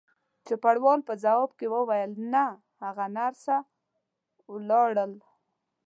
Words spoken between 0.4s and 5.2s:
چوپړوال په ځواب کې وویل: نه، هغه نرسه ولاړل.